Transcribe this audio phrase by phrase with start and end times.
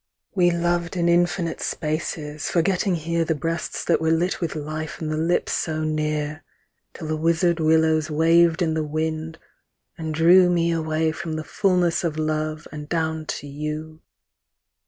[0.33, 5.11] We loved in infinite spaces, forgetting here The breasts that were lit with life and
[5.11, 6.43] the lips so near;
[6.95, 9.37] Till the wizard willows waved in the wind
[9.99, 14.01] and drew Me away from the fulness of love and down to you.